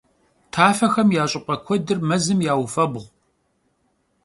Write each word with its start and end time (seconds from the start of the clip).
Tafexem 0.53 1.09
ya 1.17 1.23
ş'ıp'e 1.31 1.55
kuedır 1.65 1.99
mezım 2.09 2.39
yaufebğu. 2.47 3.03